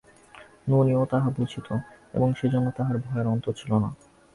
[0.69, 1.67] ননিও তাহা বুঝিত,
[2.13, 3.89] এবং সেজন্য তার ভয়ের অন্ত ছিল না।